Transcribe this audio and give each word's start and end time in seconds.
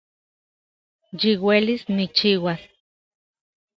Yiuelis 1.19 1.83
nikchiuas 1.95 2.61